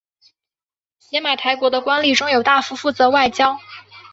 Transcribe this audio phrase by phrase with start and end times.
[0.97, 3.59] 邪马台国的官吏中有大夫负责外交。